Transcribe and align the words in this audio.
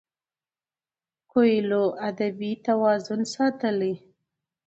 کویلیو 1.31 1.85
ادبي 2.09 2.51
توازن 2.65 3.21
ساتلی 3.33 3.93
دی. 3.99 4.01